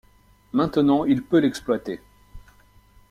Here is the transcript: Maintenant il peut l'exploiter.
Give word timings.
Maintenant 0.53 1.05
il 1.05 1.21
peut 1.21 1.37
l'exploiter. 1.37 2.01